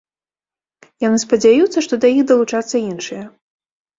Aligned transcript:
Яны 1.07 1.17
спадзяюцца, 1.25 1.83
што 1.87 1.93
да 2.05 2.11
іх 2.15 2.21
далучацца 2.31 2.75
іншыя. 2.91 3.23